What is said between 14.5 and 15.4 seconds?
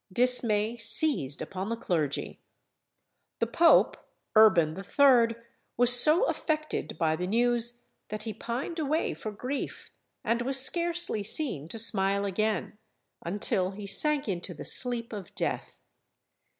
the sleep of